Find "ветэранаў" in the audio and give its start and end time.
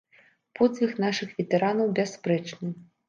1.41-1.93